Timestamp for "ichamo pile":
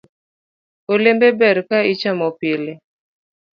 1.93-2.73